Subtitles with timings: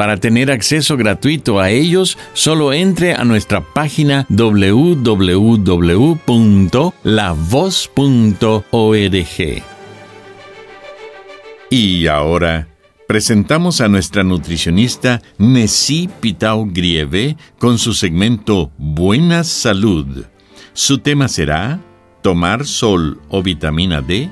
[0.00, 5.22] Para tener acceso gratuito a ellos, solo entre a nuestra página www.lavoz.org.
[11.68, 12.68] Y ahora
[13.06, 20.24] presentamos a nuestra nutricionista Nessie Pitao Grieve con su segmento Buena Salud.
[20.72, 21.78] Su tema será
[22.22, 24.30] Tomar sol o vitamina D.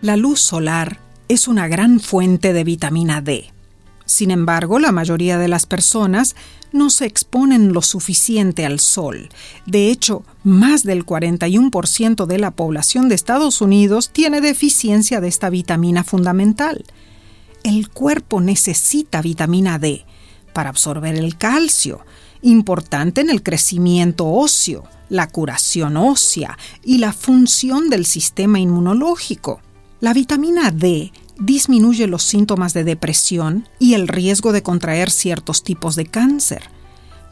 [0.00, 0.96] La luz solar
[1.28, 3.51] es una gran fuente de vitamina D.
[4.12, 6.36] Sin embargo, la mayoría de las personas
[6.70, 9.30] no se exponen lo suficiente al sol.
[9.64, 15.48] De hecho, más del 41% de la población de Estados Unidos tiene deficiencia de esta
[15.48, 16.84] vitamina fundamental.
[17.62, 20.04] El cuerpo necesita vitamina D
[20.52, 22.04] para absorber el calcio,
[22.42, 29.62] importante en el crecimiento óseo, la curación ósea y la función del sistema inmunológico.
[30.00, 31.12] La vitamina D
[31.44, 36.62] disminuye los síntomas de depresión y el riesgo de contraer ciertos tipos de cáncer.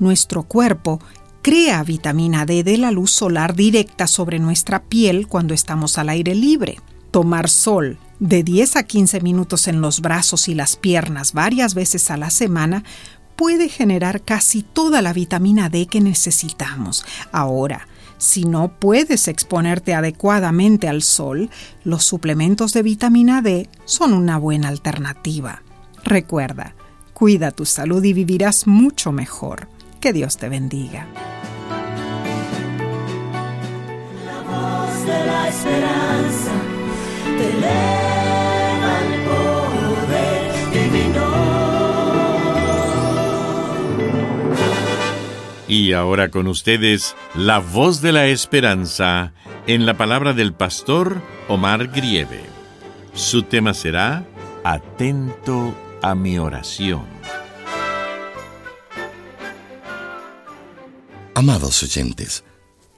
[0.00, 1.00] Nuestro cuerpo
[1.42, 6.34] crea vitamina D de la luz solar directa sobre nuestra piel cuando estamos al aire
[6.34, 6.80] libre.
[7.12, 12.10] Tomar sol de 10 a 15 minutos en los brazos y las piernas varias veces
[12.10, 12.82] a la semana
[13.36, 17.04] puede generar casi toda la vitamina D que necesitamos.
[17.32, 17.86] Ahora,
[18.20, 21.48] si no puedes exponerte adecuadamente al sol,
[21.84, 25.62] los suplementos de vitamina D son una buena alternativa.
[26.04, 26.74] Recuerda,
[27.14, 29.68] cuida tu salud y vivirás mucho mejor.
[30.00, 31.06] Que Dios te bendiga.
[45.70, 49.32] Y ahora con ustedes, la voz de la esperanza
[49.68, 52.40] en la palabra del pastor Omar Grieve.
[53.14, 54.26] Su tema será
[54.64, 55.72] Atento
[56.02, 57.06] a mi oración.
[61.36, 62.42] Amados oyentes,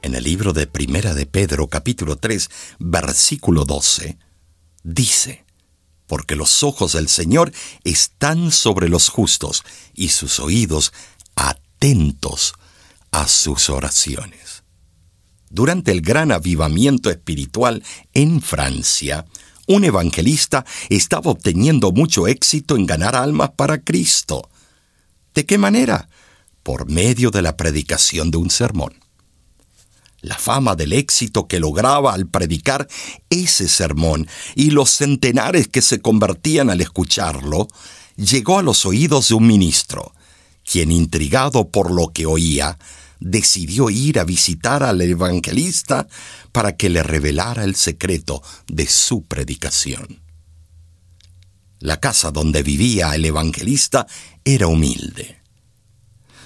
[0.00, 4.16] en el libro de Primera de Pedro capítulo 3 versículo 12,
[4.82, 5.44] dice,
[6.06, 7.52] porque los ojos del Señor
[7.84, 9.62] están sobre los justos
[9.92, 10.94] y sus oídos
[11.36, 12.54] atentos
[13.12, 14.64] a sus oraciones.
[15.50, 17.84] Durante el gran avivamiento espiritual
[18.14, 19.26] en Francia,
[19.66, 24.48] un evangelista estaba obteniendo mucho éxito en ganar almas para Cristo.
[25.34, 26.08] ¿De qué manera?
[26.62, 28.94] Por medio de la predicación de un sermón.
[30.20, 32.88] La fama del éxito que lograba al predicar
[33.28, 37.68] ese sermón y los centenares que se convertían al escucharlo,
[38.16, 40.14] llegó a los oídos de un ministro,
[40.64, 42.78] quien, intrigado por lo que oía,
[43.20, 46.06] decidió ir a visitar al evangelista
[46.50, 50.20] para que le revelara el secreto de su predicación.
[51.78, 54.06] La casa donde vivía el evangelista
[54.44, 55.40] era humilde.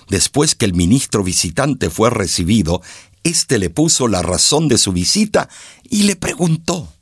[0.08, 2.80] Después que el ministro visitante fue recibido,
[3.22, 5.48] éste le puso la razón de su visita
[5.82, 6.92] y le preguntó,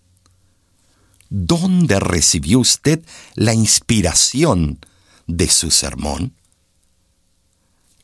[1.37, 3.05] ¿Dónde recibió usted
[3.35, 4.79] la inspiración
[5.27, 6.35] de su sermón?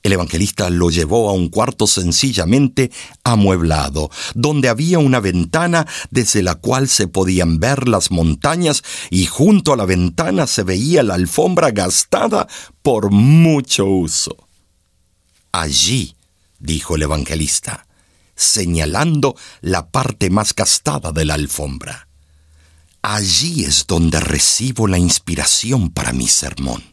[0.03, 2.91] El evangelista lo llevó a un cuarto sencillamente
[3.23, 9.75] amueblado, donde había una ventana desde la cual se podían ver las montañas y junto
[9.75, 12.49] a la ventana se veía la alfombra gastada
[12.83, 14.37] por mucho uso.
[15.53, 16.17] Allí,
[16.59, 17.87] dijo el evangelista,
[18.35, 22.09] señalando la parte más gastada de la alfombra.
[23.03, 26.90] Allí es donde recibo la inspiración para mi sermón.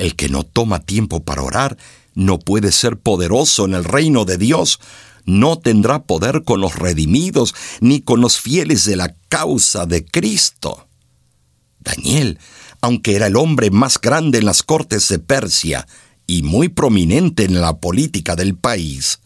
[0.00, 1.76] El que no toma tiempo para orar
[2.14, 4.80] no puede ser poderoso en el reino de Dios,
[5.24, 10.88] no tendrá poder con los redimidos ni con los fieles de la causa de Cristo.
[11.78, 12.38] Daniel
[12.80, 15.86] aunque era el hombre más grande en las cortes de Persia
[16.26, 19.20] y muy prominente en la política del país,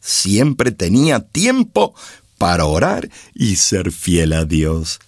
[0.00, 1.94] siempre tenía tiempo
[2.38, 5.00] para orar y ser fiel a Dios.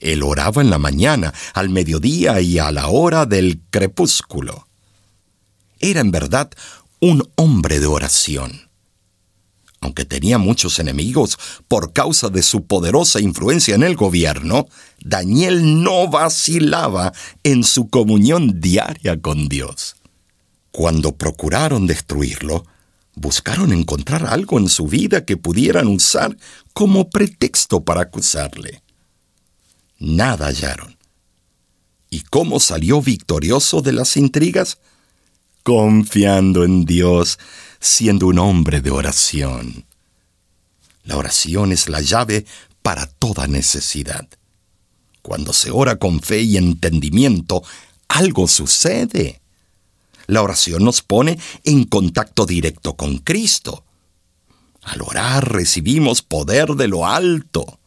[0.00, 4.66] Él oraba en la mañana, al mediodía y a la hora del crepúsculo.
[5.80, 6.50] Era en verdad
[7.00, 8.68] un hombre de oración.
[9.80, 14.66] Aunque tenía muchos enemigos por causa de su poderosa influencia en el gobierno,
[15.00, 17.12] Daniel no vacilaba
[17.44, 19.94] en su comunión diaria con Dios.
[20.72, 22.64] Cuando procuraron destruirlo,
[23.14, 26.36] buscaron encontrar algo en su vida que pudieran usar
[26.72, 28.82] como pretexto para acusarle.
[29.98, 30.96] Nada hallaron.
[32.10, 34.78] ¿Y cómo salió victorioso de las intrigas?
[35.62, 37.38] Confiando en Dios,
[37.80, 39.84] siendo un hombre de oración.
[41.04, 42.46] La oración es la llave
[42.82, 44.26] para toda necesidad.
[45.22, 47.62] Cuando se ora con fe y entendimiento,
[48.08, 49.40] algo sucede.
[50.26, 53.84] La oración nos pone en contacto directo con Cristo.
[54.82, 57.77] Al orar recibimos poder de lo alto.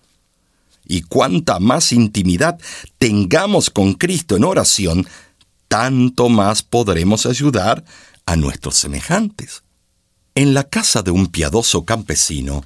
[0.85, 2.59] Y cuanta más intimidad
[2.97, 5.07] tengamos con Cristo en oración,
[5.67, 7.83] tanto más podremos ayudar
[8.25, 9.63] a nuestros semejantes.
[10.35, 12.63] En la casa de un piadoso campesino,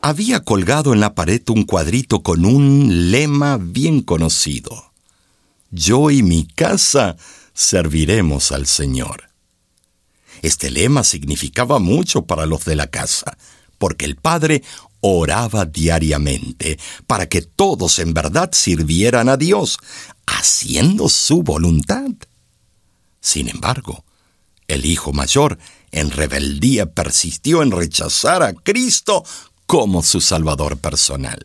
[0.00, 4.92] había colgado en la pared un cuadrito con un lema bien conocido.
[5.70, 7.16] Yo y mi casa
[7.54, 9.30] serviremos al Señor.
[10.42, 13.38] Este lema significaba mucho para los de la casa,
[13.82, 14.62] porque el padre
[15.00, 19.80] oraba diariamente para que todos en verdad sirvieran a Dios,
[20.24, 22.12] haciendo su voluntad.
[23.20, 24.04] Sin embargo,
[24.68, 25.58] el hijo mayor,
[25.90, 29.24] en rebeldía, persistió en rechazar a Cristo
[29.66, 31.44] como su Salvador personal.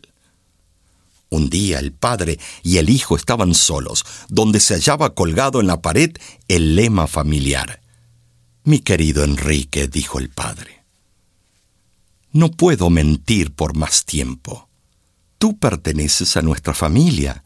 [1.30, 5.82] Un día el padre y el hijo estaban solos, donde se hallaba colgado en la
[5.82, 6.12] pared
[6.46, 7.80] el lema familiar.
[8.62, 10.77] Mi querido Enrique, dijo el padre,
[12.32, 14.68] no puedo mentir por más tiempo.
[15.38, 17.44] Tú perteneces a nuestra familia,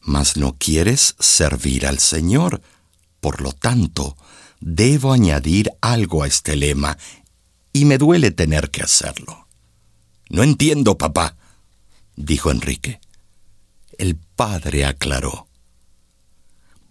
[0.00, 2.62] mas no quieres servir al Señor.
[3.20, 4.16] Por lo tanto,
[4.60, 6.98] debo añadir algo a este lema,
[7.72, 9.46] y me duele tener que hacerlo.
[10.30, 11.36] No entiendo, papá,
[12.16, 13.00] dijo Enrique.
[13.98, 15.48] El padre aclaró.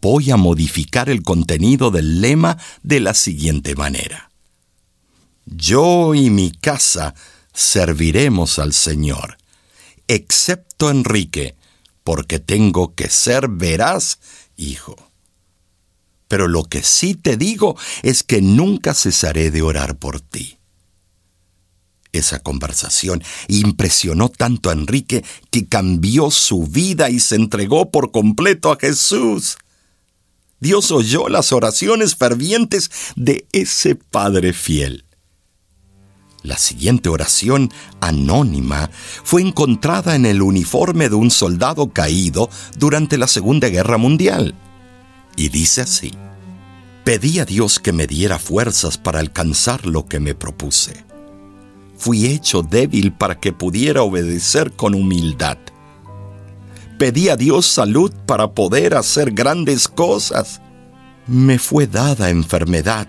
[0.01, 4.31] Voy a modificar el contenido del lema de la siguiente manera.
[5.47, 7.15] Yo y mi casa
[7.53, 9.38] serviremos al Señor,
[10.07, 11.55] excepto Enrique,
[12.03, 14.19] porque tengo que ser veraz,
[14.57, 14.95] hijo.
[16.27, 20.57] Pero lo que sí te digo es que nunca cesaré de orar por ti.
[22.11, 28.71] Esa conversación impresionó tanto a Enrique que cambió su vida y se entregó por completo
[28.71, 29.57] a Jesús.
[30.59, 35.06] Dios oyó las oraciones fervientes de ese Padre fiel.
[36.47, 38.89] La siguiente oración, anónima,
[39.23, 44.55] fue encontrada en el uniforme de un soldado caído durante la Segunda Guerra Mundial.
[45.35, 46.13] Y dice así,
[47.03, 51.07] pedí a Dios que me diera fuerzas para alcanzar lo que me propuse
[51.97, 55.57] fui hecho débil para que pudiera obedecer con humildad.
[56.97, 60.61] Pedí a Dios salud para poder hacer grandes cosas.
[61.27, 63.07] Me fue dada enfermedad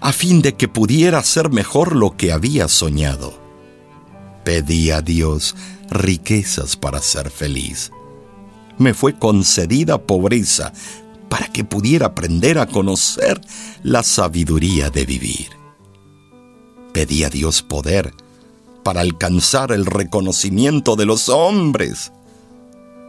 [0.00, 3.38] a fin de que pudiera hacer mejor lo que había soñado.
[4.44, 5.54] Pedí a Dios
[5.90, 7.90] riquezas para ser feliz.
[8.78, 10.72] Me fue concedida pobreza
[11.28, 13.40] para que pudiera aprender a conocer
[13.82, 15.48] la sabiduría de vivir.
[16.92, 18.14] Pedí a Dios poder
[18.82, 22.10] para alcanzar el reconocimiento de los hombres.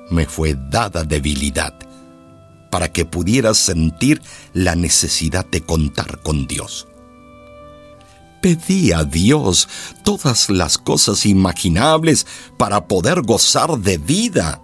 [0.10, 1.91] Me fue dada debilidad
[2.72, 4.24] para que pudiera sentir
[4.54, 6.88] la necesidad de contar con Dios.
[8.42, 9.70] Pedí a Dios
[10.04, 12.26] todas las cosas imaginables
[12.58, 14.60] para poder gozar de vida.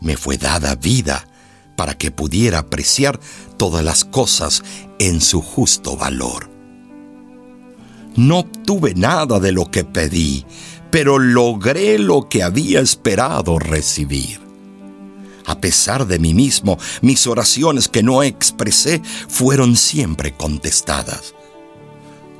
[0.00, 1.26] Me fue dada vida
[1.76, 3.18] para que pudiera apreciar
[3.56, 4.62] todas las cosas
[4.98, 6.50] en su justo valor.
[8.16, 10.44] No obtuve nada de lo que pedí,
[10.90, 14.43] pero logré lo que había esperado recibir.
[15.46, 21.34] A pesar de mí mismo, mis oraciones que no expresé fueron siempre contestadas.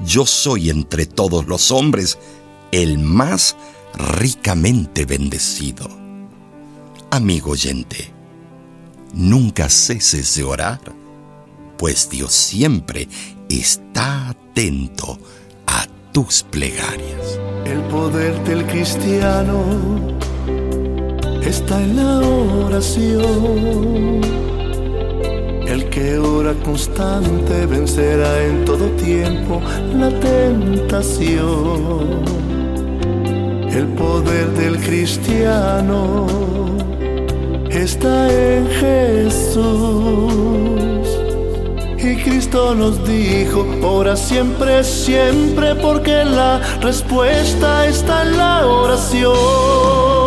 [0.04, 2.18] Yo soy entre todos los hombres
[2.72, 3.56] el más
[4.18, 5.88] ricamente bendecido.
[7.10, 8.12] Amigo oyente,
[9.12, 10.80] nunca ceses de orar,
[11.78, 13.08] pues Dios siempre
[13.48, 15.18] está atento
[16.14, 17.40] tus plegarias.
[17.66, 20.13] El poder del cristiano
[21.46, 22.18] está en la
[22.66, 24.20] oración.
[25.66, 29.60] El que ora constante vencerá en todo tiempo
[29.98, 31.34] la tentación.
[33.70, 36.26] El poder del cristiano
[37.70, 39.64] está en Jesús.
[41.98, 50.23] Y Cristo nos dijo, ora siempre, siempre, porque la respuesta está en la oración.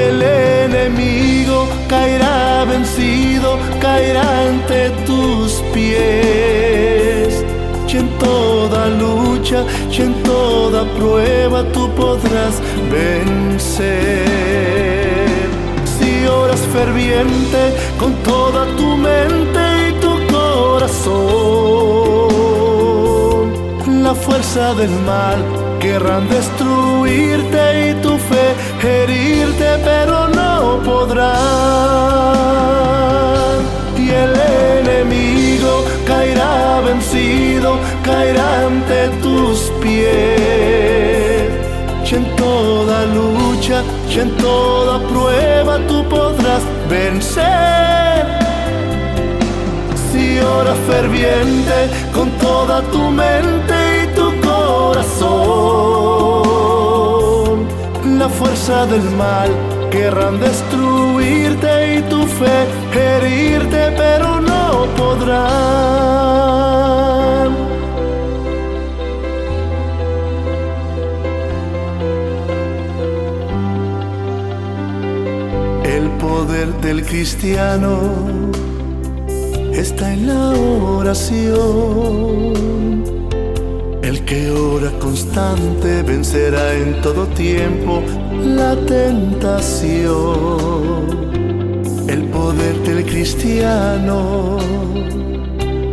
[0.00, 7.44] Y el enemigo caerá vencido, caerá ante tus pies.
[7.86, 14.24] Y en toda lucha, y en toda prueba tú podrás vencer.
[15.98, 19.60] Si oras ferviente con toda tu mente,
[24.10, 25.38] la fuerza del mal
[25.78, 26.28] querrán
[27.10, 31.30] y tu fe herirte, pero no podrán.
[33.96, 34.34] Y el
[34.78, 41.50] enemigo caerá vencido, caerá ante tus pies.
[42.10, 47.70] Y en toda lucha, y en toda prueba tú podrás vencer
[50.42, 55.89] ora ferviente con toda tu mente y tu corazón.
[58.40, 59.50] Fuerza del mal
[59.90, 65.40] querrán destruirte y tu fe herirte, pero no podrán.
[75.84, 77.98] El poder del cristiano
[79.74, 80.50] está en la
[81.02, 81.90] oración.
[84.02, 88.02] El que ora constante vencerá en todo tiempo
[88.44, 90.20] la tentación.
[92.08, 94.58] El poder del cristiano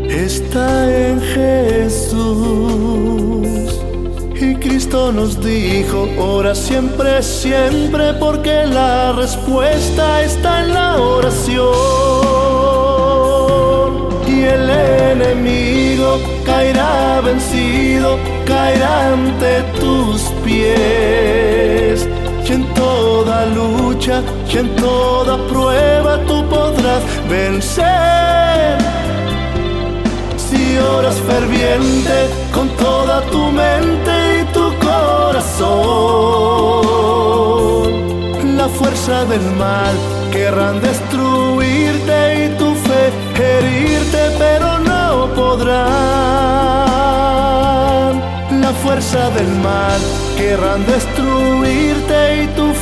[0.10, 2.18] está en Jesús.
[4.40, 12.48] Y Cristo nos dijo, ora siempre, siempre, porque la respuesta está en la oración
[14.48, 21.47] el enemigo caerá vencido, caerá ante tus pies.
[22.98, 28.80] Toda lucha, y en toda prueba tú podrás vencer.
[30.36, 32.18] Si oras ferviente
[32.52, 35.78] con toda tu mente y tu corazón,
[38.58, 39.96] la fuerza del mal
[40.32, 43.12] querrán destruirte y tu fe
[43.48, 45.78] herirte, pero no podrán.
[48.60, 50.00] La fuerza del mal
[50.38, 52.74] querrán destruirte y tu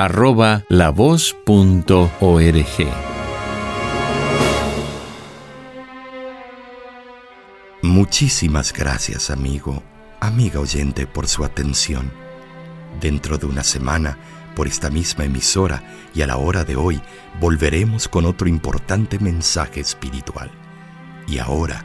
[7.82, 9.82] Muchísimas gracias, amigo
[10.24, 12.10] amiga oyente, por su atención.
[13.00, 14.18] Dentro de una semana,
[14.56, 15.82] por esta misma emisora
[16.14, 17.00] y a la hora de hoy,
[17.40, 20.50] volveremos con otro importante mensaje espiritual.
[21.26, 21.84] Y ahora